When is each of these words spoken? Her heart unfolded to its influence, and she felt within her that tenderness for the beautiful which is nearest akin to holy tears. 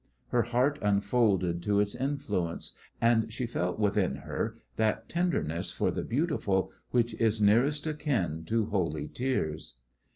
Her 0.29 0.41
heart 0.41 0.79
unfolded 0.81 1.61
to 1.61 1.79
its 1.79 1.93
influence, 1.93 2.73
and 2.99 3.31
she 3.31 3.45
felt 3.45 3.77
within 3.77 4.15
her 4.15 4.57
that 4.75 5.07
tenderness 5.07 5.69
for 5.71 5.91
the 5.91 6.01
beautiful 6.03 6.71
which 6.89 7.13
is 7.21 7.39
nearest 7.39 7.85
akin 7.85 8.43
to 8.45 8.65
holy 8.65 9.07
tears. 9.07 9.75